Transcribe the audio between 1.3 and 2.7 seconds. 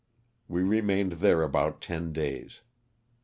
about ten days.